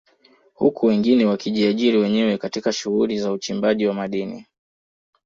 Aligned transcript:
Huku 0.53 0.85
wengine 0.85 1.25
wakijiajiri 1.25 1.97
wenyewe 1.97 2.37
katika 2.37 2.73
shughuli 2.73 3.19
za 3.19 3.31
uchimbaji 3.31 3.85
wa 3.87 3.93
madini 3.93 4.45